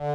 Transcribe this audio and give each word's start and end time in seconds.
Muy 0.00 0.08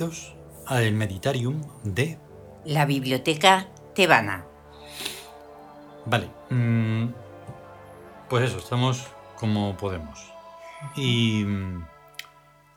Bienvenidos 0.00 0.32
al 0.66 0.92
Meditarium 0.92 1.60
de... 1.84 2.18
La 2.64 2.86
biblioteca 2.86 3.68
tebana. 3.94 4.46
Vale. 6.06 6.30
mm, 6.48 7.12
pues 8.30 8.48
eso, 8.48 8.60
estamos 8.60 9.06
como 9.36 9.76
podemos. 9.76 10.32
Y 10.96 11.44
mm, 11.44 11.84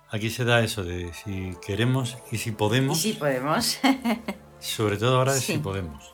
aquí 0.10 0.30
se 0.30 0.44
da 0.44 0.66
eso 0.66 0.84
de 0.84 1.14
si 1.14 1.56
queremos 1.66 2.18
y 2.30 2.40
si 2.40 2.50
Y 2.50 2.52
podemos. 2.52 3.00
si 3.00 3.14
podemos. 3.14 3.80
Sobre 4.60 4.98
todo 4.98 5.20
ahora 5.20 5.34
de 5.34 5.40
si 5.40 5.60
podemos. 5.60 6.14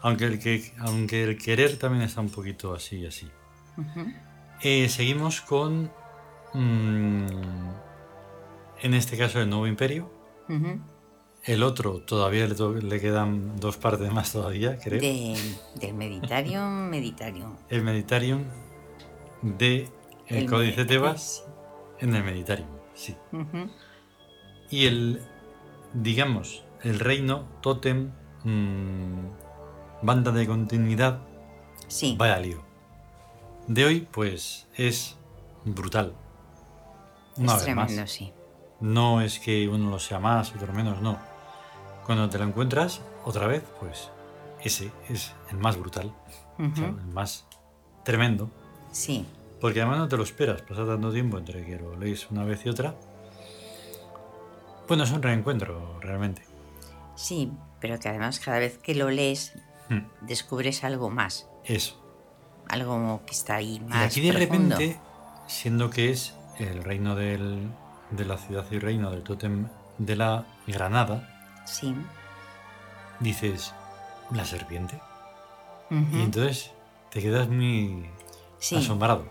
Aunque 0.00 0.24
el, 0.24 0.40
que, 0.40 0.74
aunque 0.80 1.22
el 1.22 1.38
querer 1.38 1.78
también 1.78 2.02
está 2.02 2.20
un 2.20 2.30
poquito 2.30 2.74
así 2.74 2.96
y 2.96 3.06
así. 3.06 3.30
Eh, 4.62 4.88
seguimos 4.88 5.42
con... 5.42 5.92
mm, 6.54 7.86
en 8.82 8.94
este 8.94 9.16
caso 9.16 9.40
el 9.40 9.48
Nuevo 9.50 9.66
Imperio. 9.66 10.10
El 11.44 11.62
otro 11.62 12.00
todavía 12.00 12.46
le, 12.46 13.00
quedan 13.00 13.58
dos 13.58 13.76
partes 13.76 14.12
más 14.12 14.32
todavía, 14.32 14.78
creo. 14.78 15.00
De- 15.00 15.36
del 15.76 15.94
Meditarium, 15.94 16.88
Meditarium. 16.88 17.56
El 17.68 17.82
Meditarium 17.82 18.44
de 19.42 19.88
el, 20.26 20.46
Códice 20.48 20.84
Tebas 20.84 21.44
en 22.00 22.14
el 22.14 22.24
Meditarium, 22.24 22.68
sí. 22.94 23.16
Y 24.70 24.86
el, 24.86 25.22
digamos, 25.94 26.64
el 26.82 26.98
reino, 27.00 27.44
tótem, 27.62 28.10
mm, 28.44 29.26
banda 30.02 30.32
de 30.32 30.46
continuidad, 30.46 31.20
Sí. 31.86 32.16
vaya 32.18 32.38
lío. 32.38 32.62
De 33.68 33.84
hoy, 33.84 34.08
pues, 34.10 34.66
es 34.76 35.16
brutal. 35.64 36.14
Una 37.36 37.52
es 37.52 37.54
vez 37.54 37.64
tremendo, 37.64 38.00
más. 38.02 38.10
sí. 38.10 38.32
No 38.80 39.20
es 39.20 39.38
que 39.40 39.68
uno 39.68 39.90
lo 39.90 39.98
sea 39.98 40.18
más, 40.20 40.54
otro 40.54 40.72
menos, 40.72 41.00
no. 41.02 41.18
Cuando 42.06 42.28
te 42.28 42.38
lo 42.38 42.44
encuentras 42.44 43.02
otra 43.24 43.46
vez, 43.46 43.62
pues 43.80 44.10
ese 44.62 44.90
es 45.08 45.34
el 45.50 45.58
más 45.58 45.76
brutal, 45.76 46.12
o 46.58 46.74
sea, 46.76 46.88
Ujú. 46.90 46.98
el 46.98 47.06
más 47.08 47.46
tremendo. 48.04 48.50
Sí. 48.92 49.26
Porque 49.60 49.80
además 49.80 49.98
no 49.98 50.08
te 50.08 50.16
lo 50.16 50.22
esperas, 50.22 50.62
pasa 50.62 50.86
tanto 50.86 51.12
tiempo 51.12 51.36
entre 51.38 51.64
que 51.66 51.76
lo 51.76 51.96
lees 51.96 52.30
una 52.30 52.44
vez 52.44 52.64
y 52.64 52.68
otra. 52.68 52.94
Bueno, 54.86 55.04
es 55.04 55.10
un 55.10 55.22
reencuentro, 55.22 55.98
realmente. 56.00 56.42
Sí, 57.14 57.52
pero 57.80 57.98
que 57.98 58.08
además 58.08 58.40
cada 58.40 58.58
vez 58.58 58.78
que 58.78 58.94
lo 58.94 59.10
lees 59.10 59.54
Hmm, 59.90 60.06
descubres 60.20 60.84
algo 60.84 61.08
más. 61.10 61.48
Eso. 61.64 61.96
Algo 62.68 63.22
que 63.24 63.32
está 63.32 63.56
ahí 63.56 63.76
Y 63.76 63.80
más 63.80 64.04
aquí 64.12 64.20
de 64.20 64.32
profundo. 64.34 64.76
repente, 64.76 65.00
siendo 65.46 65.88
que 65.88 66.10
es 66.10 66.34
el 66.58 66.84
reino 66.84 67.14
del- 67.16 67.70
de 68.10 68.24
la 68.24 68.36
ciudad 68.38 68.64
y 68.70 68.78
reino 68.78 69.10
del 69.10 69.22
tótem 69.22 69.68
de 69.98 70.16
la 70.16 70.46
Granada, 70.66 71.62
Sí. 71.66 71.94
dices, 73.20 73.74
¿la 74.30 74.44
serpiente? 74.44 75.00
Y 75.90 76.20
entonces 76.22 76.72
te 77.10 77.20
quedas 77.22 77.48
muy 77.48 78.08
Sí. 78.58 78.76
asombrado, 78.76 79.26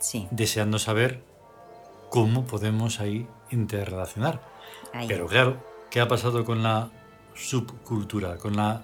Sí. 0.00 0.26
deseando 0.30 0.78
saber 0.78 1.24
cómo 2.10 2.44
podemos 2.44 3.00
ahí 3.00 3.26
interrelacionar. 3.50 4.42
Ahí. 4.92 5.06
Pero 5.08 5.26
claro, 5.26 5.56
¿qué 5.90 6.00
ha 6.00 6.08
pasado 6.08 6.44
con 6.44 6.62
la 6.62 6.90
subcultura, 7.34 8.36
con 8.38 8.56
la 8.56 8.82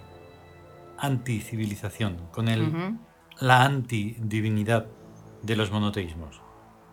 anticivilización, 0.98 2.16
con 2.32 2.48
el, 2.48 2.68
Ujú. 2.68 2.98
la 3.40 3.64
antidivinidad 3.64 4.86
de 5.42 5.56
los 5.56 5.70
monoteísmos? 5.70 6.40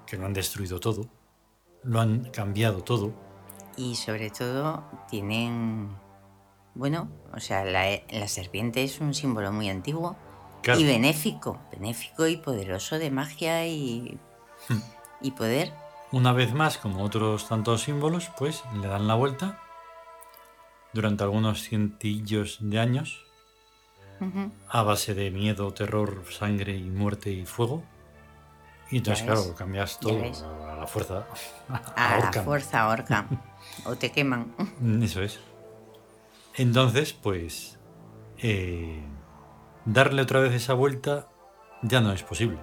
Que 0.05 0.17
lo 0.17 0.25
han 0.25 0.33
destruido 0.33 0.79
todo, 0.79 1.07
lo 1.85 2.01
han 2.01 2.25
cambiado 2.31 2.83
todo. 2.83 3.13
Y 3.77 3.95
sobre 3.95 4.29
todo 4.29 4.83
tienen, 5.09 5.95
bueno, 6.73 7.09
o 7.33 7.39
sea, 7.39 7.63
la, 7.65 7.85
la 8.09 8.27
serpiente 8.27 8.83
es 8.83 8.99
un 8.99 9.13
símbolo 9.13 9.51
muy 9.51 9.69
antiguo 9.69 10.15
Claro, 10.61 10.79
y 10.79 10.83
benéfico, 10.85 11.59
benéfico 11.71 12.27
y 12.27 12.37
poderoso 12.37 12.97
de 12.97 13.11
magia 13.11 13.67
y, 13.67 14.17
Hmm. 14.67 14.79
y 15.21 15.31
poder. 15.31 15.73
una 16.11 16.31
vez 16.33 16.53
más, 16.53 16.77
como 16.77 17.03
otros 17.03 17.47
tantos 17.47 17.83
símbolos, 17.83 18.29
pues 18.37 18.63
le 18.81 18.87
dan 18.87 19.07
la 19.07 19.15
vuelta 19.15 19.59
durante 20.93 21.23
algunos 21.23 21.61
cientillos 21.61 22.57
de 22.61 22.79
años 22.79 23.21
a 24.69 24.81
base 24.83 25.13
de 25.13 25.29
miedo, 25.29 25.73
terror, 25.73 26.23
sangre 26.31 26.75
y 26.77 26.83
muerte 26.89 27.31
y 27.31 27.45
fuego. 27.45 27.83
Y 28.89 28.97
entonces, 28.97 29.25
claro, 29.25 29.53
cambias 29.55 29.99
todo 29.99 30.23
la 30.85 30.91
fuerza. 30.91 31.27
A 31.95 32.17
la 32.19 32.43
fuerza 32.43 32.81
ahorca. 32.81 33.25
o 33.85 33.95
te 33.95 34.11
queman. 34.11 34.53
Eso 35.01 35.21
es. 35.21 35.39
Entonces, 36.55 37.13
pues, 37.13 37.79
eh, 38.37 39.03
darle 39.85 40.21
otra 40.21 40.39
vez 40.39 40.53
esa 40.53 40.73
vuelta 40.73 41.27
ya 41.81 42.01
no 42.01 42.11
es 42.13 42.23
posible. 42.23 42.59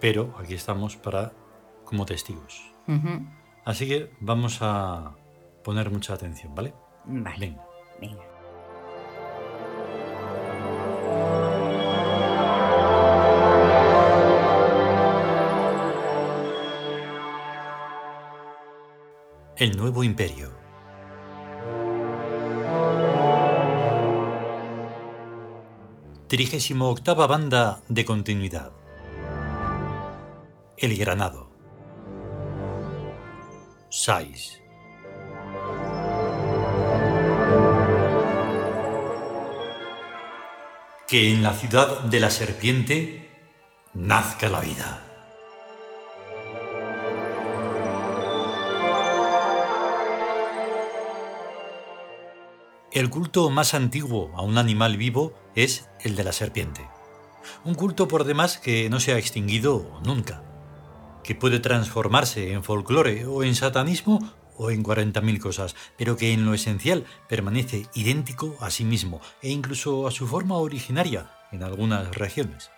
Pero 0.00 0.34
aquí 0.38 0.54
estamos 0.54 0.96
para 0.96 1.32
como 1.84 2.06
testigos. 2.06 2.72
Así 3.64 3.86
que 3.86 4.10
vamos 4.20 4.58
a 4.62 5.12
poner 5.62 5.90
mucha 5.90 6.14
atención, 6.14 6.54
¿vale? 6.54 6.74
Vale, 7.04 7.38
Venga. 7.38 7.64
venga. 8.00 8.22
El 19.60 19.76
nuevo 19.76 20.02
imperio. 20.02 20.50
Trigésimo 26.28 26.88
octava 26.88 27.26
banda 27.26 27.82
de 27.86 28.06
continuidad. 28.06 28.72
El 30.78 30.96
Granado. 30.96 31.50
6. 33.90 34.62
Que 41.06 41.34
en 41.34 41.42
la 41.42 41.52
ciudad 41.52 42.04
de 42.04 42.18
la 42.18 42.30
serpiente 42.30 43.28
nazca 43.92 44.48
la 44.48 44.60
vida. 44.60 45.09
El 52.92 53.08
culto 53.08 53.50
más 53.50 53.74
antiguo 53.74 54.32
a 54.34 54.42
un 54.42 54.58
animal 54.58 54.96
vivo 54.96 55.32
es 55.54 55.88
el 56.00 56.16
de 56.16 56.24
la 56.24 56.32
serpiente. 56.32 56.88
Un 57.64 57.76
culto 57.76 58.08
por 58.08 58.24
demás 58.24 58.58
que 58.58 58.90
no 58.90 58.98
se 58.98 59.12
ha 59.12 59.18
extinguido 59.18 60.00
nunca, 60.04 60.42
que 61.22 61.36
puede 61.36 61.60
transformarse 61.60 62.52
en 62.52 62.64
folclore 62.64 63.26
o 63.26 63.44
en 63.44 63.54
satanismo 63.54 64.18
o 64.56 64.72
en 64.72 64.82
40.000 64.82 65.38
cosas, 65.38 65.76
pero 65.96 66.16
que 66.16 66.32
en 66.32 66.44
lo 66.44 66.52
esencial 66.52 67.06
permanece 67.28 67.86
idéntico 67.94 68.56
a 68.58 68.72
sí 68.72 68.84
mismo 68.84 69.20
e 69.40 69.50
incluso 69.50 70.08
a 70.08 70.10
su 70.10 70.26
forma 70.26 70.56
originaria 70.56 71.30
en 71.52 71.62
algunas 71.62 72.16
regiones. 72.16 72.72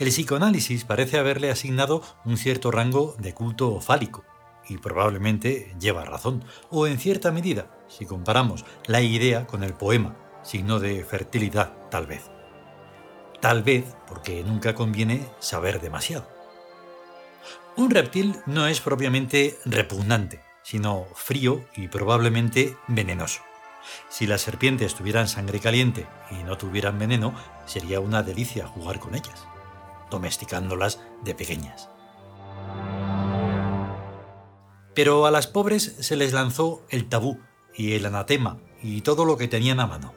El 0.00 0.08
psicoanálisis 0.08 0.84
parece 0.84 1.16
haberle 1.16 1.52
asignado 1.52 2.02
un 2.24 2.38
cierto 2.38 2.72
rango 2.72 3.14
de 3.20 3.34
culto 3.34 3.80
fálico, 3.80 4.24
y 4.68 4.78
probablemente 4.78 5.74
lleva 5.80 6.04
razón, 6.04 6.44
o 6.70 6.86
en 6.86 6.98
cierta 6.98 7.32
medida, 7.32 7.70
si 7.88 8.06
comparamos 8.06 8.64
la 8.86 9.00
idea 9.00 9.46
con 9.46 9.64
el 9.64 9.74
poema, 9.74 10.16
signo 10.42 10.78
de 10.78 11.04
fertilidad 11.04 11.72
tal 11.90 12.06
vez. 12.06 12.30
Tal 13.40 13.62
vez 13.62 13.84
porque 14.06 14.42
nunca 14.42 14.74
conviene 14.74 15.26
saber 15.38 15.80
demasiado. 15.80 16.28
Un 17.76 17.90
reptil 17.90 18.36
no 18.46 18.66
es 18.66 18.80
propiamente 18.80 19.56
repugnante, 19.64 20.40
sino 20.62 21.06
frío 21.14 21.64
y 21.76 21.88
probablemente 21.88 22.76
venenoso. 22.88 23.42
Si 24.08 24.26
las 24.26 24.40
serpientes 24.40 24.94
tuvieran 24.94 25.28
sangre 25.28 25.60
caliente 25.60 26.06
y 26.30 26.42
no 26.42 26.58
tuvieran 26.58 26.98
veneno, 26.98 27.34
sería 27.66 28.00
una 28.00 28.22
delicia 28.22 28.66
jugar 28.66 28.98
con 28.98 29.14
ellas, 29.14 29.46
domesticándolas 30.10 31.00
de 31.22 31.34
pequeñas. 31.34 31.88
Pero 34.98 35.26
a 35.26 35.30
las 35.30 35.46
pobres 35.46 35.94
se 36.00 36.16
les 36.16 36.32
lanzó 36.32 36.82
el 36.88 37.08
tabú 37.08 37.38
y 37.72 37.92
el 37.92 38.04
anatema 38.04 38.58
y 38.82 39.02
todo 39.02 39.24
lo 39.24 39.36
que 39.36 39.46
tenían 39.46 39.78
a 39.78 39.86
mano. 39.86 40.12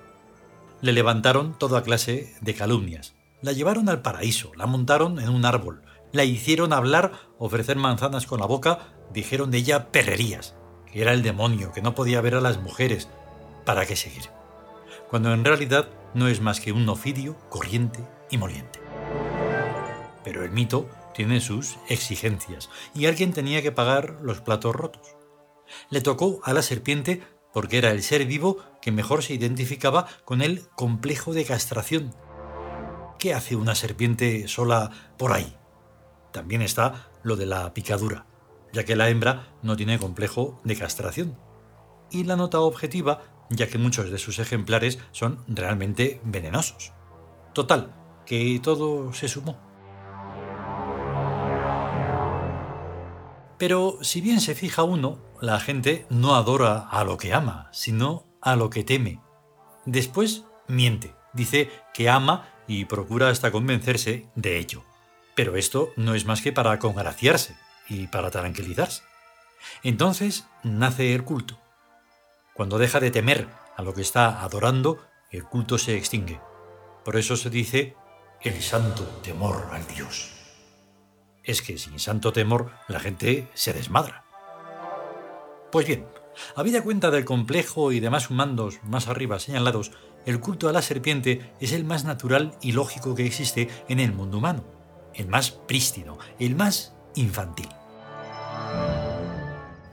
Le 0.81 0.91
levantaron 0.91 1.55
toda 1.55 1.83
clase 1.83 2.33
de 2.41 2.55
calumnias, 2.55 3.13
la 3.43 3.51
llevaron 3.51 3.89
al 3.89 4.01
paraíso, 4.01 4.51
la 4.55 4.65
montaron 4.65 5.19
en 5.19 5.29
un 5.29 5.45
árbol, 5.45 5.83
la 6.13 6.23
hicieron 6.23 6.73
hablar, 6.73 7.11
ofrecer 7.37 7.77
manzanas 7.77 8.25
con 8.25 8.39
la 8.39 8.47
boca, 8.47 8.79
dijeron 9.13 9.51
de 9.51 9.59
ella 9.59 9.91
perrerías, 9.91 10.55
que 10.91 11.03
era 11.03 11.13
el 11.13 11.21
demonio, 11.21 11.71
que 11.71 11.83
no 11.83 11.93
podía 11.93 12.19
ver 12.19 12.33
a 12.33 12.41
las 12.41 12.59
mujeres, 12.59 13.07
¿para 13.65 13.85
qué 13.85 13.95
seguir? 13.95 14.31
Cuando 15.11 15.31
en 15.31 15.45
realidad 15.45 15.89
no 16.15 16.27
es 16.27 16.41
más 16.41 16.59
que 16.59 16.71
un 16.71 16.89
ofidio 16.89 17.37
corriente 17.49 17.99
y 18.31 18.39
moliente. 18.39 18.79
Pero 20.23 20.43
el 20.43 20.49
mito 20.49 20.89
tiene 21.13 21.41
sus 21.41 21.77
exigencias 21.89 22.69
y 22.93 23.05
alguien 23.05 23.33
tenía 23.33 23.61
que 23.61 23.71
pagar 23.71 24.19
los 24.21 24.41
platos 24.41 24.75
rotos. 24.75 25.15
Le 25.89 26.01
tocó 26.01 26.41
a 26.43 26.53
la 26.53 26.61
serpiente 26.61 27.21
porque 27.53 27.77
era 27.77 27.91
el 27.91 28.03
ser 28.03 28.25
vivo 28.25 28.57
que 28.81 28.91
mejor 28.91 29.23
se 29.23 29.33
identificaba 29.33 30.07
con 30.25 30.41
el 30.41 30.67
complejo 30.75 31.33
de 31.33 31.45
castración. 31.45 32.15
¿Qué 33.19 33.33
hace 33.33 33.55
una 33.55 33.75
serpiente 33.75 34.47
sola 34.47 34.91
por 35.17 35.33
ahí? 35.33 35.55
También 36.31 36.61
está 36.61 37.09
lo 37.23 37.35
de 37.35 37.45
la 37.45 37.73
picadura, 37.73 38.25
ya 38.73 38.83
que 38.83 38.95
la 38.95 39.09
hembra 39.09 39.53
no 39.61 39.75
tiene 39.75 39.99
complejo 39.99 40.59
de 40.63 40.75
castración. 40.75 41.37
Y 42.09 42.23
la 42.23 42.35
nota 42.35 42.59
objetiva, 42.61 43.21
ya 43.49 43.67
que 43.67 43.77
muchos 43.77 44.09
de 44.09 44.17
sus 44.17 44.39
ejemplares 44.39 44.99
son 45.11 45.43
realmente 45.47 46.19
venenosos. 46.23 46.93
Total, 47.53 47.93
que 48.25 48.59
todo 48.63 49.13
se 49.13 49.27
sumó. 49.27 49.70
Pero 53.61 53.99
si 54.01 54.21
bien 54.21 54.41
se 54.41 54.55
fija 54.55 54.81
uno, 54.81 55.19
la 55.39 55.59
gente 55.59 56.07
no 56.09 56.33
adora 56.33 56.89
a 56.89 57.03
lo 57.03 57.17
que 57.17 57.31
ama, 57.31 57.69
sino 57.71 58.25
a 58.41 58.55
lo 58.55 58.71
que 58.71 58.83
teme. 58.83 59.21
Después 59.85 60.45
miente, 60.67 61.13
dice 61.33 61.69
que 61.93 62.09
ama 62.09 62.49
y 62.65 62.85
procura 62.85 63.29
hasta 63.29 63.51
convencerse 63.51 64.25
de 64.33 64.57
ello. 64.57 64.83
Pero 65.35 65.57
esto 65.57 65.91
no 65.95 66.15
es 66.15 66.25
más 66.25 66.41
que 66.41 66.51
para 66.51 66.79
congraciarse 66.79 67.55
y 67.87 68.07
para 68.07 68.31
tranquilizarse. 68.31 69.03
Entonces 69.83 70.47
nace 70.63 71.13
el 71.13 71.23
culto. 71.23 71.59
Cuando 72.55 72.79
deja 72.79 72.99
de 72.99 73.11
temer 73.11 73.47
a 73.77 73.83
lo 73.83 73.93
que 73.93 74.01
está 74.01 74.41
adorando, 74.41 75.05
el 75.29 75.43
culto 75.43 75.77
se 75.77 75.95
extingue. 75.95 76.41
Por 77.05 77.15
eso 77.15 77.37
se 77.37 77.51
dice 77.51 77.95
el 78.41 78.59
santo 78.63 79.03
temor 79.21 79.69
al 79.71 79.85
Dios. 79.85 80.40
Es 81.43 81.61
que 81.61 81.77
sin 81.77 81.99
santo 81.99 82.33
temor 82.33 82.71
la 82.87 82.99
gente 82.99 83.47
se 83.53 83.73
desmadra. 83.73 84.25
Pues 85.71 85.87
bien, 85.87 86.05
habida 86.55 86.83
cuenta 86.83 87.11
del 87.11 87.25
complejo 87.25 87.91
y 87.91 87.99
demás 87.99 88.29
humandos 88.29 88.79
más 88.83 89.07
arriba 89.07 89.39
señalados, 89.39 89.91
el 90.25 90.39
culto 90.39 90.69
a 90.69 90.73
la 90.73 90.81
serpiente 90.81 91.53
es 91.59 91.71
el 91.71 91.83
más 91.83 92.03
natural 92.03 92.55
y 92.61 92.73
lógico 92.73 93.15
que 93.15 93.25
existe 93.25 93.69
en 93.87 93.99
el 93.99 94.13
mundo 94.13 94.37
humano 94.37 94.81
el 95.13 95.27
más 95.27 95.51
prístino, 95.51 96.17
el 96.39 96.55
más 96.55 96.93
infantil. 97.15 97.69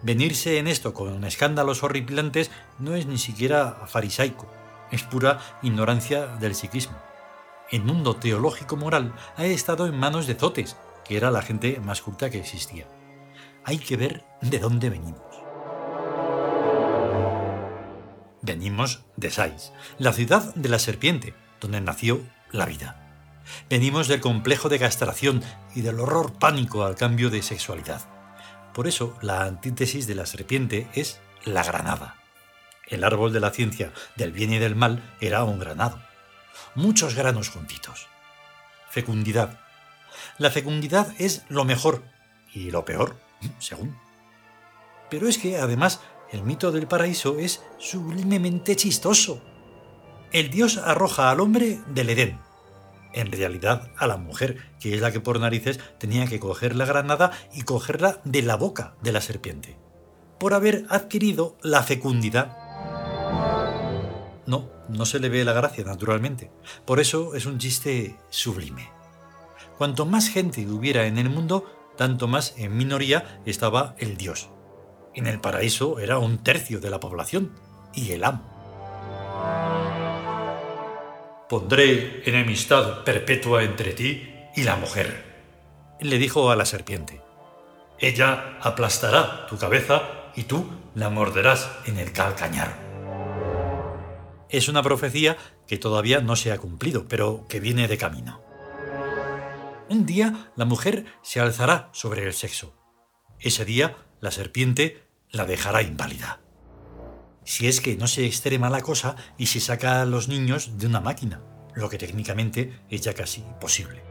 Venirse 0.02 0.58
en 0.58 0.68
esto 0.68 0.94
con 0.94 1.24
escándalos 1.24 1.82
horripilantes 1.82 2.50
no 2.78 2.94
es 2.94 3.06
ni 3.06 3.18
siquiera 3.18 3.86
farisaico, 3.86 4.50
es 4.90 5.02
pura 5.02 5.40
ignorancia 5.62 6.26
del 6.26 6.54
psiquismo. 6.54 6.96
El 7.70 7.82
mundo 7.82 8.16
teológico 8.16 8.76
moral 8.76 9.12
ha 9.36 9.44
estado 9.44 9.86
en 9.86 9.98
manos 9.98 10.26
de 10.26 10.34
Zotes, 10.34 10.76
que 11.08 11.16
era 11.16 11.30
la 11.30 11.42
gente 11.42 11.80
más 11.80 12.02
culta 12.02 12.30
que 12.30 12.38
existía. 12.38 12.86
Hay 13.64 13.78
que 13.78 13.96
ver 13.96 14.24
de 14.42 14.58
dónde 14.58 14.90
venimos. 14.90 15.22
Venimos 18.42 19.04
de 19.16 19.30
Sais, 19.30 19.72
la 19.98 20.12
ciudad 20.12 20.54
de 20.54 20.68
la 20.68 20.78
serpiente, 20.78 21.34
donde 21.60 21.80
nació 21.80 22.20
la 22.52 22.66
vida. 22.66 23.04
Venimos 23.68 24.06
del 24.08 24.20
complejo 24.20 24.68
de 24.68 24.78
castración 24.78 25.42
y 25.74 25.80
del 25.80 25.98
horror 26.00 26.34
pánico 26.34 26.84
al 26.84 26.94
cambio 26.94 27.30
de 27.30 27.42
sexualidad. 27.42 28.02
Por 28.74 28.86
eso, 28.86 29.16
la 29.22 29.42
antítesis 29.42 30.06
de 30.06 30.14
la 30.14 30.26
serpiente 30.26 30.88
es 30.92 31.20
la 31.44 31.64
granada. 31.64 32.16
El 32.86 33.02
árbol 33.02 33.32
de 33.32 33.40
la 33.40 33.50
ciencia 33.50 33.92
del 34.16 34.32
bien 34.32 34.52
y 34.52 34.58
del 34.58 34.76
mal 34.76 35.16
era 35.20 35.44
un 35.44 35.58
granado. 35.58 36.00
Muchos 36.74 37.14
granos 37.14 37.48
juntitos. 37.48 38.06
Fecundidad. 38.90 39.60
La 40.38 40.50
fecundidad 40.50 41.12
es 41.18 41.44
lo 41.48 41.64
mejor 41.64 42.04
y 42.54 42.70
lo 42.70 42.84
peor, 42.84 43.16
según. 43.58 43.96
Pero 45.10 45.28
es 45.28 45.36
que, 45.36 45.58
además, 45.58 46.00
el 46.30 46.44
mito 46.44 46.70
del 46.70 46.86
paraíso 46.86 47.38
es 47.38 47.62
sublimemente 47.78 48.76
chistoso. 48.76 49.42
El 50.30 50.50
dios 50.50 50.76
arroja 50.78 51.30
al 51.30 51.40
hombre 51.40 51.80
del 51.88 52.10
Edén, 52.10 52.38
en 53.14 53.32
realidad 53.32 53.90
a 53.96 54.06
la 54.06 54.16
mujer, 54.16 54.58
que 54.78 54.94
es 54.94 55.00
la 55.00 55.10
que 55.10 55.20
por 55.20 55.40
narices 55.40 55.80
tenía 55.98 56.26
que 56.26 56.38
coger 56.38 56.76
la 56.76 56.84
granada 56.84 57.32
y 57.52 57.62
cogerla 57.62 58.20
de 58.24 58.42
la 58.42 58.56
boca 58.56 58.94
de 59.02 59.12
la 59.12 59.20
serpiente, 59.20 59.76
por 60.38 60.54
haber 60.54 60.84
adquirido 60.88 61.56
la 61.62 61.82
fecundidad. 61.82 62.56
No, 64.46 64.70
no 64.88 65.04
se 65.04 65.18
le 65.18 65.30
ve 65.30 65.44
la 65.44 65.52
gracia, 65.52 65.84
naturalmente. 65.84 66.50
Por 66.84 67.00
eso 67.00 67.34
es 67.34 67.44
un 67.46 67.58
chiste 67.58 68.16
sublime. 68.30 68.97
Cuanto 69.78 70.06
más 70.06 70.28
gente 70.28 70.66
hubiera 70.66 71.06
en 71.06 71.18
el 71.18 71.30
mundo, 71.30 71.64
tanto 71.96 72.26
más 72.26 72.54
en 72.58 72.76
minoría 72.76 73.40
estaba 73.46 73.94
el 73.98 74.16
dios. 74.16 74.50
En 75.14 75.28
el 75.28 75.40
paraíso 75.40 76.00
era 76.00 76.18
un 76.18 76.38
tercio 76.38 76.80
de 76.80 76.90
la 76.90 76.98
población 76.98 77.52
y 77.94 78.10
el 78.10 78.24
amo. 78.24 78.42
Pondré 81.48 82.28
enemistad 82.28 83.04
perpetua 83.04 83.62
entre 83.62 83.92
ti 83.92 84.28
y 84.56 84.64
la 84.64 84.74
mujer, 84.74 85.24
le 86.00 86.18
dijo 86.18 86.50
a 86.50 86.56
la 86.56 86.66
serpiente. 86.66 87.22
Ella 88.00 88.58
aplastará 88.60 89.46
tu 89.46 89.58
cabeza 89.58 90.02
y 90.34 90.42
tú 90.42 90.66
la 90.96 91.08
morderás 91.08 91.70
en 91.86 91.98
el 91.98 92.10
calcañar. 92.10 92.76
Es 94.48 94.68
una 94.68 94.82
profecía 94.82 95.36
que 95.68 95.78
todavía 95.78 96.20
no 96.20 96.34
se 96.34 96.50
ha 96.50 96.58
cumplido, 96.58 97.06
pero 97.06 97.46
que 97.48 97.60
viene 97.60 97.86
de 97.86 97.96
camino. 97.96 98.47
Un 99.88 100.06
día 100.06 100.52
la 100.56 100.64
mujer 100.64 101.06
se 101.22 101.40
alzará 101.40 101.88
sobre 101.92 102.24
el 102.24 102.32
sexo. 102.34 102.74
Ese 103.40 103.64
día 103.64 103.96
la 104.20 104.30
serpiente 104.30 105.02
la 105.30 105.44
dejará 105.44 105.82
inválida 105.82 106.40
si 107.48 107.66
es 107.66 107.80
que 107.80 107.96
no 107.96 108.06
se 108.06 108.26
extrema 108.26 108.68
la 108.68 108.82
cosa 108.82 109.16
y 109.38 109.46
se 109.46 109.58
saca 109.58 110.02
a 110.02 110.04
los 110.04 110.28
niños 110.28 110.76
de 110.76 110.86
una 110.86 111.00
máquina, 111.00 111.40
lo 111.74 111.88
que 111.88 111.96
técnicamente 111.96 112.78
es 112.90 113.00
ya 113.00 113.14
casi 113.14 113.42
posible. 113.58 114.02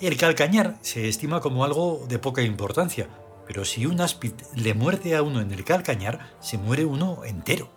El 0.00 0.16
calcañar 0.16 0.78
se 0.80 1.10
estima 1.10 1.42
como 1.42 1.62
algo 1.62 2.06
de 2.08 2.18
poca 2.18 2.40
importancia, 2.40 3.10
pero 3.46 3.66
si 3.66 3.84
un 3.84 4.00
áspid 4.00 4.32
le 4.54 4.72
muerde 4.72 5.14
a 5.14 5.20
uno 5.20 5.42
en 5.42 5.52
el 5.52 5.62
calcañar, 5.62 6.34
se 6.40 6.56
muere 6.56 6.86
uno 6.86 7.22
entero. 7.26 7.70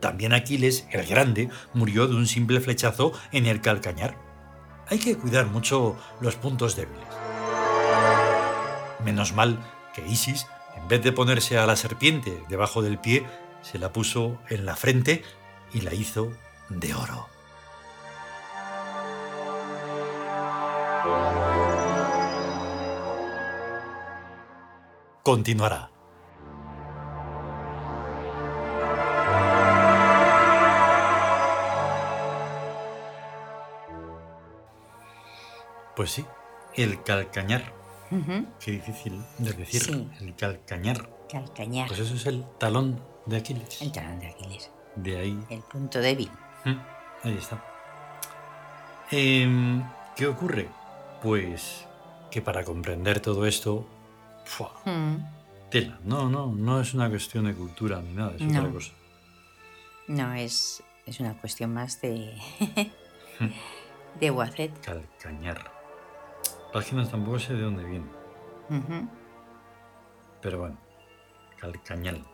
También 0.00 0.32
Aquiles, 0.32 0.86
el 0.90 1.04
grande, 1.04 1.50
murió 1.74 2.08
de 2.08 2.14
un 2.14 2.26
simple 2.26 2.58
flechazo 2.58 3.12
en 3.32 3.44
el 3.44 3.60
calcañar. 3.60 4.16
Hay 4.92 4.98
que 4.98 5.16
cuidar 5.16 5.46
mucho 5.46 5.96
los 6.20 6.36
puntos 6.36 6.76
débiles. 6.76 7.08
Menos 9.02 9.32
mal 9.32 9.58
que 9.94 10.06
Isis, 10.06 10.46
en 10.76 10.86
vez 10.86 11.02
de 11.02 11.12
ponerse 11.12 11.56
a 11.56 11.64
la 11.64 11.76
serpiente 11.76 12.44
debajo 12.50 12.82
del 12.82 12.98
pie, 12.98 13.26
se 13.62 13.78
la 13.78 13.90
puso 13.90 14.38
en 14.50 14.66
la 14.66 14.76
frente 14.76 15.22
y 15.72 15.80
la 15.80 15.94
hizo 15.94 16.30
de 16.68 16.94
oro. 16.94 17.26
Continuará. 25.22 25.91
Pues 35.96 36.10
sí, 36.10 36.24
el 36.74 37.02
calcañar. 37.02 37.72
Qué 38.60 38.72
difícil 38.72 39.22
de 39.38 39.52
decir. 39.52 40.08
El 40.20 40.34
calcañar. 40.34 41.08
Calcañar. 41.30 41.88
Pues 41.88 42.00
eso 42.00 42.14
es 42.14 42.26
el 42.26 42.44
talón 42.58 43.00
de 43.26 43.38
Aquiles. 43.38 43.80
El 43.80 43.92
talón 43.92 44.20
de 44.20 44.28
Aquiles. 44.28 44.70
De 44.96 45.18
ahí. 45.18 45.38
El 45.48 45.60
punto 45.60 45.98
débil. 46.00 46.30
Ahí 47.22 47.36
está. 47.38 47.64
Em, 49.10 49.82
¿Qué 50.16 50.26
ocurre? 50.26 50.68
Pues 51.22 51.86
que 52.30 52.42
para 52.42 52.64
comprender 52.64 53.20
todo 53.20 53.46
esto. 53.46 53.86
Tela. 55.70 55.98
No, 56.04 56.28
no, 56.28 56.52
no 56.52 56.80
es 56.80 56.92
una 56.94 57.08
cuestión 57.08 57.46
de 57.46 57.54
cultura 57.54 58.02
ni 58.02 58.12
nada, 58.12 58.34
es 58.36 58.42
otra 58.42 58.70
cosa. 58.70 58.92
No, 60.08 60.34
es, 60.34 60.82
es 61.06 61.20
una 61.20 61.34
cuestión 61.34 61.72
más 61.72 62.00
de. 62.00 62.36
de 64.20 64.30
Wacet. 64.30 64.78
Calcañar. 64.80 65.81
Páginas 66.72 67.10
tampoco 67.10 67.38
sé 67.38 67.54
de 67.54 67.62
dónde 67.62 67.84
viene. 67.84 68.06
Ujú. 68.70 69.08
Pero 70.40 70.58
bueno, 70.60 70.78
calcañal. 71.58 72.24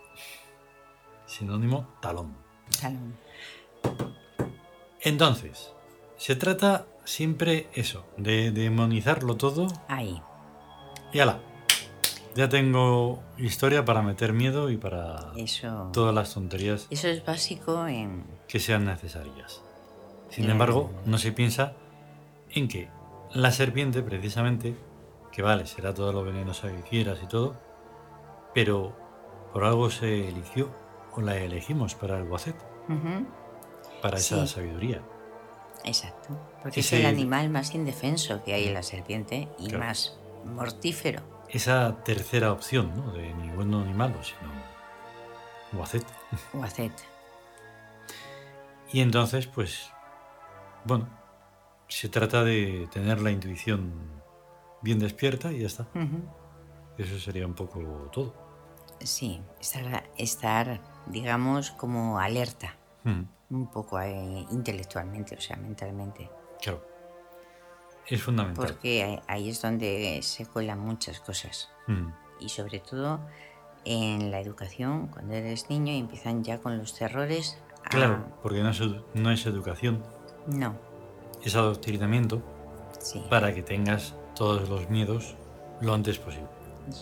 Sinónimo 1.26 1.86
talón. 2.00 2.34
Talón. 2.80 3.16
Entonces, 5.00 5.72
se 6.16 6.36
trata 6.36 6.86
siempre 7.04 7.68
eso, 7.74 8.04
de 8.16 8.50
demonizarlo 8.50 9.36
todo 9.36 9.66
Ahí. 9.88 10.20
y 11.12 11.18
ala. 11.20 11.40
Ya 12.34 12.48
tengo 12.48 13.22
historia 13.36 13.84
para 13.84 14.00
meter 14.02 14.32
miedo 14.32 14.70
y 14.70 14.76
para 14.76 15.32
Eso. 15.36 15.90
todas 15.92 16.14
las 16.14 16.32
tonterías 16.34 16.86
Eso 16.90 17.08
es 17.08 17.24
básico 17.24 17.86
en. 17.86 18.24
que 18.46 18.60
sean 18.60 18.84
necesarias. 18.84 19.62
Sin 20.30 20.48
embargo, 20.50 20.90
no 21.06 21.18
se 21.18 21.32
piensa 21.32 21.72
en 22.50 22.68
que 22.68 22.88
la 23.32 23.50
serpiente, 23.52 24.02
precisamente, 24.02 24.76
que 25.32 25.42
vale, 25.42 25.66
será 25.66 25.92
todo 25.94 26.12
lo 26.12 26.24
venenosa 26.24 26.68
que 26.68 26.82
quieras 26.82 27.18
y 27.22 27.26
todo, 27.26 27.56
pero 28.54 28.96
por 29.52 29.64
algo 29.64 29.90
se 29.90 30.28
eligió 30.28 30.70
o 31.14 31.20
la 31.20 31.36
elegimos 31.36 31.94
para 31.94 32.18
el 32.18 32.24
guacet, 32.24 32.56
para 34.02 34.16
esa 34.18 34.46
sabiduría. 34.46 35.02
Exacto. 35.84 36.30
Porque 36.62 36.74
Que 36.74 36.80
es 36.80 36.92
el 36.92 37.06
animal 37.06 37.50
más 37.50 37.74
indefenso 37.74 38.42
que 38.42 38.52
hay 38.54 38.66
en 38.68 38.74
la 38.74 38.82
serpiente 38.82 39.48
y 39.58 39.68
Claro. 39.68 39.84
más 39.84 40.18
mortífero. 40.44 41.22
Esa 41.48 42.02
tercera 42.04 42.52
opción, 42.52 42.92
¿no? 42.96 43.12
De 43.12 43.32
ni 43.34 43.48
bueno 43.50 43.84
ni 43.84 43.94
malo, 43.94 44.22
sino 44.22 44.50
guacet. 45.72 46.04
Wacet. 46.52 46.92
Y 48.92 49.00
entonces, 49.00 49.46
pues, 49.46 49.90
bueno, 50.84 51.08
se 51.88 52.08
trata 52.08 52.44
de 52.44 52.88
tener 52.92 53.20
la 53.20 53.30
intuición 53.30 53.92
bien 54.82 54.98
despierta 54.98 55.52
y 55.52 55.60
ya 55.60 55.66
está. 55.66 55.86
Eso 56.96 57.18
sería 57.18 57.46
un 57.46 57.54
poco 57.54 57.80
todo. 58.12 58.34
Sí, 59.00 59.40
estar, 59.60 60.04
estar, 60.16 60.80
digamos, 61.06 61.70
como 61.72 62.18
alerta. 62.18 62.74
Mm, 63.04 63.22
Un 63.50 63.66
poco 63.70 63.98
eh, 64.00 64.44
intelectualmente, 64.50 65.34
o 65.36 65.40
sea, 65.40 65.56
mentalmente. 65.56 66.28
claro. 66.60 66.84
Es 68.06 68.22
fundamental. 68.22 68.64
Porque 68.66 69.20
ahí- 69.26 69.50
es 69.50 69.60
donde 69.60 70.20
se 70.22 70.46
cuelan 70.46 70.78
muchas 70.80 71.20
cosas. 71.20 71.68
Mm, 71.86 72.08
Y 72.40 72.48
sobre 72.48 72.78
todo 72.80 73.20
en 73.84 74.30
la 74.30 74.40
educación, 74.40 75.08
cuando 75.08 75.34
eres 75.34 75.68
niño 75.70 75.92
y 75.92 75.98
empiezan 75.98 76.42
ya 76.44 76.58
con 76.58 76.76
los 76.78 76.94
terrores. 76.94 77.58
a- 77.84 77.88
Claro, 77.90 78.24
porque 78.42 78.62
no 78.62 78.70
es, 78.70 78.80
no 79.14 79.30
es 79.30 79.46
educación, 79.46 80.02
No, 80.46 80.74
es 81.48 81.56
adoctrinamiento 81.56 82.40
sí. 83.00 83.22
para 83.28 83.54
que 83.54 83.62
tengas 83.62 84.14
todos 84.34 84.68
los 84.68 84.88
miedos 84.88 85.34
lo 85.80 85.92
antes 85.94 86.18
posible. 86.18 86.46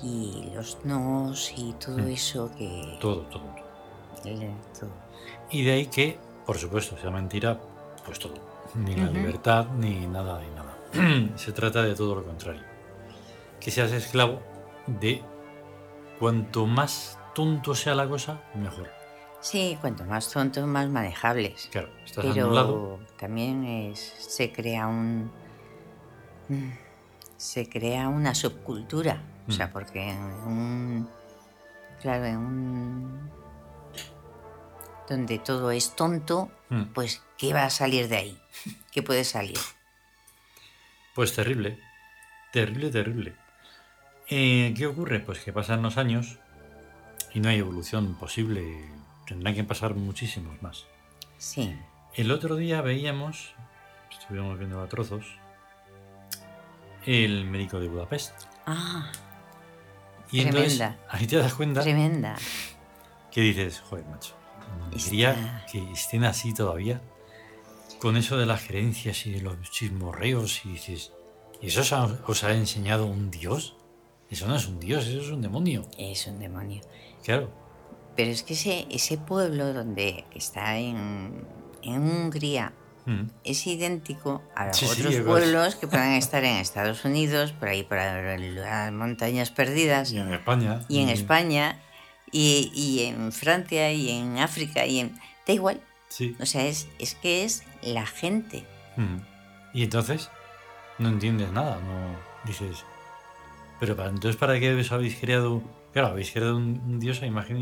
Y 0.02 0.50
los 0.54 0.78
nos 0.84 1.52
y 1.56 1.72
todo 1.74 1.98
Mm. 1.98 2.08
eso 2.08 2.50
que... 2.56 2.98
Todo, 3.00 3.20
todo, 3.26 3.42
todo. 3.42 4.30
el- 4.32 4.54
todo. 4.78 4.90
Y 5.50 5.62
de 5.64 5.72
ahí 5.72 5.86
que, 5.86 6.18
por 6.44 6.58
supuesto, 6.58 6.96
sea 6.98 7.10
mentira, 7.10 7.60
pues 8.04 8.18
todo. 8.18 8.34
Ni 8.74 8.96
la 8.96 9.10
libertad, 9.10 9.66
ni 9.78 10.06
nada, 10.06 10.40
ni 10.40 10.48
nada. 10.54 11.28
Se 11.36 11.52
trata 11.52 11.82
de 11.82 11.94
todo 11.94 12.16
lo 12.16 12.24
contrario. 12.24 12.62
Que 13.60 13.70
seas 13.70 13.92
esclavo 13.92 14.40
de 14.86 15.22
cuanto 16.18 16.66
más 16.66 17.18
tonto 17.34 17.74
sea 17.74 17.94
la 17.94 18.08
cosa, 18.08 18.40
mejor. 18.54 18.88
Sí, 19.40 19.78
cuanto 19.81 20.05
más 20.05 20.31
tontos, 20.31 20.66
más 20.66 20.88
manejables. 20.88 21.69
Claro, 21.71 21.88
estás 22.05 22.25
Pero 22.25 22.47
anulado. 22.47 23.00
también 23.19 23.64
es- 23.64 24.14
se 24.19 24.52
crea 24.52 24.87
un... 24.88 25.31
mm, 26.49 26.71
Se 27.37 27.69
crea 27.69 28.09
una 28.09 28.35
subcultura. 28.35 29.23
O 29.47 29.52
sea, 29.52 29.66
Mm. 29.69 29.73
porque 29.73 30.11
en 30.11 30.19
un... 30.23 31.09
Claro, 32.00 32.25
en 32.25 32.37
un... 32.38 33.31
Donde 35.09 35.38
todo 35.38 35.71
es 35.71 35.95
tonto, 35.95 36.50
Mm. 36.71 36.85
pues 36.95 37.23
¿qué 37.38 37.52
va 37.52 37.64
a 37.64 37.71
salir 37.71 38.09
de 38.09 38.16
ahí? 38.16 38.43
¿Qué 38.90 39.02
puede 39.02 39.23
salir? 39.25 39.59
Pues 41.14 41.35
terrible. 41.35 41.78
Terrible, 42.52 42.90
terrible. 42.90 43.35
Eh, 44.28 44.75
¿Qué 44.76 44.87
ocurre? 44.87 45.21
Pues 45.21 45.38
que 45.40 45.52
pasan 45.52 45.83
los 45.83 45.97
años 45.99 46.38
y 47.35 47.40
no 47.40 47.49
hay 47.50 47.59
evolución 47.59 48.14
posible. 48.16 48.88
Tendrán 49.26 49.54
que 49.54 49.64
pasar 49.64 49.95
muchísimos 49.95 50.61
más. 50.62 50.87
Sí. 51.38 51.76
El 52.14 52.30
otro 52.30 52.56
día 52.56 52.80
veíamos, 52.80 53.54
estuvimos 54.11 54.59
viendo 54.59 54.80
a 54.80 54.88
trozos, 54.88 55.26
el 57.04 57.45
médico 57.45 57.78
de 57.80 57.88
Budapest. 57.88 58.33
Ah, 58.66 59.11
Y 60.33 60.40
entonces 60.40 60.78
Tremenda. 60.78 61.06
ahí 61.09 61.26
te 61.26 61.37
das 61.37 61.54
cuenta 61.54 61.83
tremenda. 61.83 62.37
que 63.30 63.40
dices, 63.42 63.80
joder, 63.80 64.04
macho, 64.06 64.35
Está- 64.95 65.04
quería 65.11 65.66
que 65.71 65.92
estén 65.92 66.25
así 66.25 66.52
todavía, 66.52 67.00
con 68.00 68.16
eso 68.16 68.37
de 68.37 68.47
las 68.47 68.62
creencias 68.62 69.25
y 69.26 69.33
de 69.33 69.40
los 69.42 69.71
chismorreos, 69.71 70.64
y 70.66 70.71
dices, 70.71 71.12
¿y 71.62 71.68
eso 71.68 71.83
os 71.83 71.92
ha, 71.92 72.04
os 72.26 72.42
ha 72.45 72.52
enseñado 72.54 73.06
un 73.06 73.30
dios? 73.30 73.76
Eso 74.28 74.49
no 74.49 74.56
es 74.56 74.66
un 74.66 74.80
dios, 74.80 75.06
eso 75.06 75.21
es 75.21 75.28
un 75.30 75.42
demonio. 75.42 75.87
Es 75.97 76.26
un 76.26 76.40
demonio. 76.40 76.80
Claro, 77.23 77.49
Pero 78.16 78.30
es 78.30 78.42
que 78.42 78.54
ese, 78.54 78.87
ese 78.90 79.18
pueblo 79.18 79.73
donde 79.73 80.25
que 80.30 80.38
está 80.38 80.78
en, 80.78 81.46
en 81.82 82.02
Hungría 82.02 82.73
Mm, 83.06 83.30
es 83.44 83.64
idéntico 83.68 84.42
a 84.56 84.73
Sí, 84.73 84.85
otros 84.85 85.14
pueblos 85.25 85.76
que 85.76 85.87
puedan 85.87 86.14
estar 86.14 86.42
en 86.42 86.56
Estados 86.56 87.04
Unidos, 87.04 87.52
por 87.52 87.68
ahí 87.68 87.85
por 87.85 87.99
las 87.99 88.92
montañas 88.92 89.50
perdidas, 89.52 90.11
y 90.11 90.18
en 90.18 90.35
España. 90.35 90.85
y 90.88 91.02
en 91.02 91.08
España, 91.11 91.80
y, 92.32 92.73
y 92.75 93.04
en 93.04 93.30
Francia, 93.30 93.92
y 93.92 94.11
en 94.11 94.38
África, 94.38 94.87
y 94.87 94.99
en... 94.99 95.20
Da 95.46 95.52
igual. 95.52 95.80
Sí. 96.08 96.37
O 96.40 96.46
sea, 96.46 96.66
es, 96.66 96.88
es 96.99 97.14
que 97.14 97.44
es 97.44 97.62
la 97.80 98.06
gente. 98.06 98.64
Mm. 98.96 99.18
Y 99.73 99.85
entonces 99.85 100.28
no 100.99 101.08
entiendes 101.08 101.52
nada, 101.52 101.76
no 101.76 102.16
dices. 102.44 102.85
Pero 103.78 103.94
para, 103.94 104.08
entonces, 104.08 104.35
¿para 104.35 104.58
qué 104.58 104.75
os 104.75 104.90
habéis 104.90 105.14
creado? 105.14 105.62
Claro, 105.96 106.08
habéis 106.08 106.30
creado 106.30 106.58
un, 106.58 106.78
un 106.86 107.00
dios 107.00 107.22
a 107.22 107.26
imagen 107.26 107.56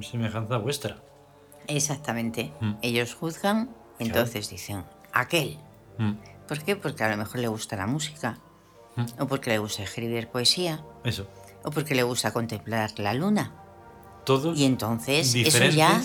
y 0.00 0.04
semejanza 0.04 0.56
vuestra. 0.56 0.96
Exactamente. 1.68 2.50
Mm. 2.60 2.72
Ellos 2.82 3.14
juzgan, 3.14 3.70
entonces 4.00 4.50
dicen, 4.50 4.82
aquel. 5.12 5.58
Mm. 5.98 6.14
¿Por 6.48 6.58
qué? 6.64 6.74
Porque 6.74 7.04
a 7.04 7.08
lo 7.10 7.16
mejor 7.16 7.38
le 7.38 7.46
gusta 7.46 7.76
la 7.76 7.86
música, 7.86 8.38
Mm. 8.96 9.22
o 9.22 9.26
porque 9.28 9.50
le 9.50 9.58
gusta 9.58 9.84
escribir 9.84 10.26
poesía, 10.26 10.82
Eso. 11.04 11.28
o 11.62 11.70
porque 11.70 11.94
le 11.94 12.02
gusta 12.02 12.32
contemplar 12.32 12.90
la 12.98 13.14
luna. 13.14 13.52
Todos 14.24 14.58
Y 14.58 14.64
entonces 14.64 15.28
eso 15.28 15.38
diferentes 15.44 15.76
ya... 15.76 16.02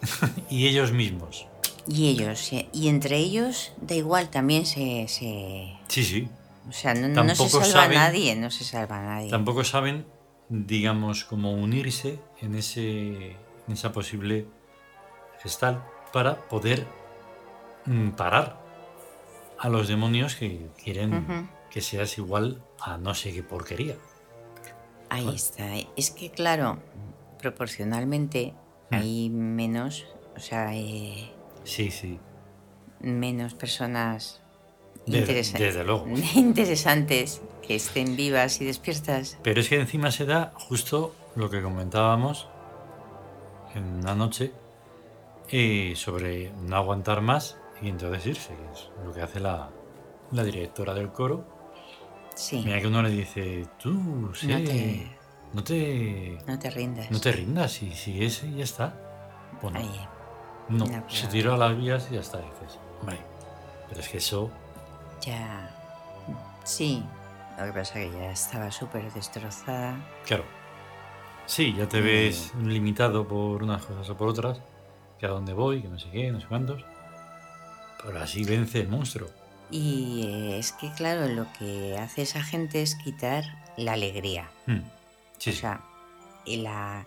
y 0.48 0.68
ellos 0.68 0.92
mismos. 0.92 1.48
Y 1.86 2.08
ellos, 2.08 2.50
y- 2.50 2.88
entre 2.88 3.18
ellos 3.18 3.72
da 3.82 3.94
igual, 3.94 4.30
también 4.30 4.64
se... 4.64 5.06
se- 5.06 5.76
Sí, 5.88 6.02
sí. 6.02 6.28
o 6.66 6.72
sea, 6.72 6.94
no, 6.94 7.08
no 7.08 7.34
se 7.34 7.46
salva 7.50 7.66
saben- 7.66 7.98
a 7.98 8.06
nadie, 8.08 8.36
no 8.36 8.50
se 8.50 8.64
salva 8.64 9.00
a 9.00 9.02
nadie. 9.02 9.28
Tampoco 9.30 9.62
saben, 9.64 10.06
digamos, 10.48 11.24
cómo 11.24 11.52
unirse 11.52 12.20
en, 12.40 12.54
ese, 12.54 13.32
en 13.32 13.72
esa 13.72 13.92
posible 13.92 14.46
gestal 15.42 15.84
para 16.12 16.48
poder 16.48 16.86
mm, 17.86 18.10
parar 18.10 18.58
a 19.58 19.68
los 19.68 19.88
demonios 19.88 20.36
que 20.36 20.68
quieren 20.82 21.48
que 21.70 21.80
seas 21.80 22.16
igual 22.18 22.62
a 22.80 22.96
no 22.96 23.14
sé 23.14 23.32
qué 23.32 23.42
porquería. 23.42 23.96
Ahí 25.10 25.34
está. 25.34 25.66
Es 25.96 26.10
que, 26.10 26.30
claro, 26.30 26.78
proporcionalmente 27.38 28.54
Mm. 28.90 28.94
hay 28.94 29.28
menos, 29.30 30.06
o 30.34 30.40
sea, 30.40 30.74
eh, 30.74 31.30
Sí, 31.64 31.90
sí. 31.90 32.18
menos 33.00 33.52
personas 33.52 34.40
De- 35.08 35.18
interesa- 35.20 35.58
desde 35.58 35.84
luego. 35.84 36.06
interesantes 36.34 37.40
que 37.66 37.74
estén 37.76 38.16
vivas 38.16 38.60
y 38.60 38.64
despiertas. 38.64 39.38
Pero 39.42 39.60
es 39.60 39.68
que 39.68 39.80
encima 39.80 40.10
se 40.10 40.24
da 40.26 40.52
justo 40.54 41.14
lo 41.36 41.50
que 41.50 41.62
comentábamos 41.62 42.48
en 43.74 43.84
una 44.00 44.14
noche 44.14 44.52
eh, 45.50 45.92
sobre 45.96 46.50
no 46.62 46.76
aguantar 46.76 47.20
más 47.20 47.56
y 47.82 47.88
entonces 47.88 48.26
irse, 48.26 48.48
que 48.56 48.72
es 48.72 48.88
lo 49.04 49.12
que 49.12 49.22
hace 49.22 49.40
la, 49.40 49.70
la 50.32 50.42
directora 50.44 50.94
del 50.94 51.10
coro. 51.10 51.44
Sí, 52.34 52.62
Mira 52.64 52.80
que 52.80 52.86
uno 52.86 53.02
le 53.02 53.10
dice, 53.10 53.66
tú, 53.82 54.30
sí, 54.34 54.46
No 54.46 54.58
te- 54.58 55.06
no 55.54 55.64
te, 55.64 56.38
no 56.46 56.58
te 56.58 56.70
rindas. 56.70 57.10
no 57.10 57.20
te 57.20 57.32
rindas 57.32 57.82
y 57.82 57.92
sigues 57.94 58.42
y 58.44 58.56
ya 58.56 58.64
está. 58.64 58.94
Bueno, 59.62 59.78
Ahí. 59.80 60.06
no, 60.68 60.86
no, 60.86 61.04
se 61.10 61.26
tiró 61.28 61.54
a 61.54 61.56
las 61.56 61.76
vías 61.76 62.06
y 62.10 62.14
ya 62.14 62.20
está, 62.20 62.38
dices, 62.38 62.78
hombre, 63.00 63.18
pero 63.88 64.00
es 64.00 64.08
que 64.08 64.18
eso, 64.18 64.50
Ya. 65.20 65.70
Sí. 66.64 67.02
Lo 67.58 67.64
que 67.66 67.72
pasa 67.72 67.98
es 68.00 68.10
que 68.12 68.18
ya 68.18 68.30
estaba 68.30 68.70
súper 68.70 69.12
destrozada. 69.12 69.96
claro, 70.26 70.44
sí, 71.46 71.74
ya 71.76 71.88
te 71.88 72.00
Mm. 72.00 72.04
ves 72.04 72.52
limitado 72.62 73.26
por 73.26 73.62
unas 73.62 73.84
cosas 73.84 74.08
o 74.10 74.16
por 74.16 74.28
otras, 74.28 74.60
que 75.18 75.26
a 75.26 75.30
dónde 75.30 75.52
voy, 75.54 75.82
que 75.82 75.88
no 75.88 75.98
sé 75.98 76.08
qué, 76.10 76.30
no 76.30 76.40
sé 76.40 76.46
cuántos. 76.46 76.84
Pero 78.04 78.20
así 78.20 78.44
vence 78.44 78.80
el 78.80 78.88
monstruo. 78.88 79.28
Y 79.70 80.22
eh, 80.26 80.58
es 80.58 80.72
que, 80.72 80.92
claro, 80.92 81.26
lo 81.28 81.46
que 81.58 81.98
hace 81.98 82.22
esa 82.22 82.42
gente 82.42 82.80
es 82.80 82.94
quitar 82.94 83.44
la 83.76 83.94
alegría. 83.94 84.48
Mm, 84.66 84.78
Sí, 85.38 85.50
o 85.50 85.52
sea, 85.52 85.80
la, 86.46 87.04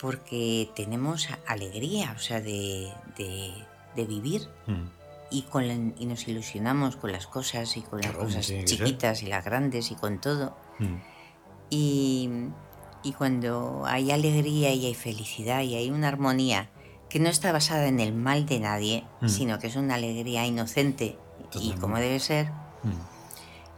porque 0.00 0.68
tenemos 0.76 1.28
alegría, 1.46 2.12
o 2.16 2.18
sea, 2.18 2.40
de, 2.40 2.92
de- 3.16 3.64
de 3.96 4.04
vivir. 4.04 4.48
Mm, 4.66 4.86
Y, 5.30 5.42
con 5.42 5.68
la- 5.68 5.74
y 5.74 6.06
nos 6.06 6.26
ilusionamos 6.26 6.96
con 6.96 7.12
las 7.12 7.26
cosas 7.26 7.76
y 7.76 7.82
con 7.82 8.00
las 8.00 8.10
Claro, 8.12 8.24
cosas 8.24 8.46
chiquitas 8.46 9.22
y 9.22 9.26
las 9.26 9.44
grandes 9.44 9.90
y 9.90 9.94
con 9.94 10.20
todo. 10.20 10.56
mm. 10.78 10.94
Y, 11.70 12.30
y 13.02 13.12
cuando 13.12 13.84
hay 13.86 14.10
alegría 14.10 14.72
y 14.72 14.86
hay 14.86 14.94
felicidad 14.94 15.60
y 15.62 15.74
hay 15.74 15.90
una 15.90 16.08
armonía 16.08 16.70
que 17.10 17.20
no 17.20 17.28
está 17.28 17.52
basada 17.52 17.88
en 17.88 18.00
el 18.00 18.14
mal 18.14 18.46
de 18.46 18.58
nadie, 18.60 19.04
Mm. 19.20 19.28
sino 19.28 19.58
que 19.58 19.66
es 19.66 19.76
una 19.76 19.94
alegría 19.96 20.46
inocente 20.46 21.18
y 21.52 21.72
como 21.72 21.98
debe 21.98 22.20
ser, 22.20 22.50
Mm. 22.82 22.92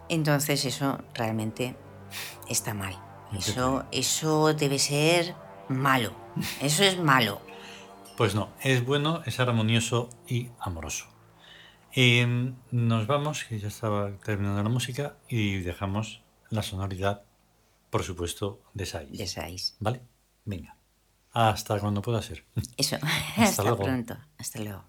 entonces 0.09 0.65
eso 0.65 0.99
realmente 1.15 1.77
está 2.49 2.75
mal. 2.75 2.97
Eso, 3.37 3.85
eso 3.93 4.55
debe 4.55 4.79
ser 4.81 5.35
malo. 5.69 6.13
Eso 6.61 6.83
es 6.85 6.99
malo. 6.99 7.41
Pues 8.17 8.35
no, 8.35 8.49
es 8.63 8.85
bueno, 8.85 9.23
es 9.25 9.39
armonioso 9.41 10.11
y 10.27 10.49
amoroso. 10.61 11.07
Eh, 11.95 12.55
nos 12.71 13.07
vamos, 13.07 13.45
que 13.45 13.59
ya 13.59 13.69
estaba 13.69 14.17
terminando 14.19 14.63
la 14.63 14.69
música, 14.69 15.17
y 15.29 15.59
dejamos 15.59 16.23
la 16.51 16.63
sonoridad, 16.63 17.23
por 17.91 18.03
supuesto, 18.03 18.61
de 18.75 18.87
Sais. 18.87 19.19
De. 19.19 19.77
¿Vale? 19.81 20.03
Venga. 20.45 20.77
Hasta 21.33 21.79
cuando 21.79 22.03
pueda 22.03 22.23
ser. 22.23 22.45
Eso. 22.77 22.97
Hasta 23.03 23.43
Hasta, 23.43 23.63
luego. 23.63 23.83
pronto. 23.85 24.17
Hasta 24.39 24.61
luego. 24.61 24.85